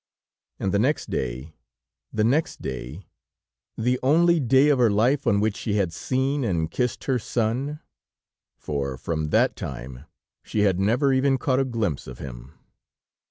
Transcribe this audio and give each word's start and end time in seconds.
And 0.59 0.71
the 0.71 0.79
next 0.79 1.11
day! 1.11 1.53
the 2.11 2.23
next 2.23 2.59
day! 2.59 3.05
the 3.77 3.99
only 4.01 4.39
day 4.39 4.69
of 4.69 4.79
her 4.79 4.89
life 4.89 5.27
on 5.27 5.39
which 5.39 5.55
she 5.55 5.75
had 5.75 5.93
seen 5.93 6.43
and 6.43 6.71
kissed 6.71 7.03
her 7.03 7.19
son, 7.19 7.81
for 8.57 8.97
from 8.97 9.29
that 9.29 9.55
time, 9.55 10.05
she 10.41 10.61
had 10.61 10.79
never 10.79 11.13
even 11.13 11.37
caught 11.37 11.59
a 11.59 11.65
glimpse 11.65 12.07
of 12.07 12.17
him. 12.17 12.53